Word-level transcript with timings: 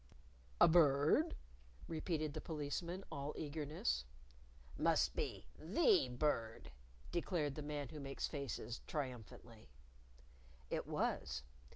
"A 0.59 0.67
bird?" 0.67 1.35
repeated 1.87 2.33
the 2.33 2.41
Policeman, 2.41 3.03
all 3.11 3.35
eagerness. 3.37 4.03
"Must 4.75 5.15
be 5.15 5.45
the 5.59 6.09
Bird!" 6.09 6.71
declared 7.11 7.53
the 7.53 7.61
Man 7.61 7.89
Who 7.89 7.99
Makes 7.99 8.27
Faces, 8.27 8.81
triumphantly. 8.87 9.69
It 10.71 10.87
was. 10.87 11.43